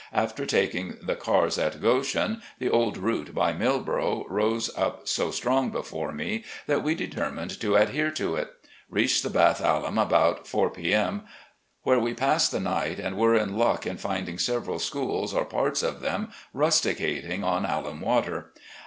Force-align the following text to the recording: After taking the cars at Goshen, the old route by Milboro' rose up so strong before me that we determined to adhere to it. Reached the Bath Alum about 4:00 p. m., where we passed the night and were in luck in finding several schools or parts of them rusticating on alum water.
After 0.13 0.47
taking 0.47 0.97
the 1.03 1.13
cars 1.15 1.59
at 1.59 1.79
Goshen, 1.79 2.41
the 2.57 2.71
old 2.71 2.97
route 2.97 3.35
by 3.35 3.53
Milboro' 3.53 4.25
rose 4.29 4.75
up 4.75 5.07
so 5.07 5.29
strong 5.29 5.69
before 5.69 6.11
me 6.11 6.43
that 6.65 6.81
we 6.81 6.95
determined 6.95 7.59
to 7.61 7.75
adhere 7.75 8.09
to 8.09 8.35
it. 8.35 8.51
Reached 8.89 9.21
the 9.21 9.29
Bath 9.29 9.61
Alum 9.63 9.99
about 9.99 10.45
4:00 10.45 10.73
p. 10.73 10.91
m., 10.95 11.25
where 11.83 11.99
we 11.99 12.15
passed 12.15 12.49
the 12.51 12.59
night 12.59 12.97
and 12.97 13.15
were 13.15 13.35
in 13.35 13.55
luck 13.59 13.85
in 13.85 13.97
finding 13.97 14.39
several 14.39 14.79
schools 14.79 15.35
or 15.35 15.45
parts 15.45 15.83
of 15.83 15.99
them 16.01 16.31
rusticating 16.51 17.43
on 17.43 17.63
alum 17.63 18.01
water. 18.01 18.53